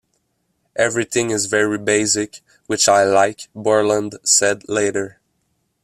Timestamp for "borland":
3.53-4.17